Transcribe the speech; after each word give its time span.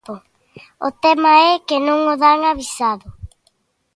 O 0.87 0.89
tema 1.03 1.31
é 1.49 1.51
que 1.67 1.77
non 1.87 1.99
o 2.13 2.15
dan 2.23 2.39
avisado. 2.51 3.07